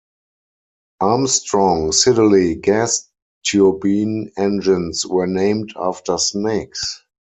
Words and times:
Armstrong 1.01 1.91
Siddeley 1.91 2.59
gas 2.59 3.07
turbine 3.45 4.31
engines 4.35 5.05
were 5.05 5.27
named 5.27 5.73
after 5.75 6.17
snakes. 6.17 7.03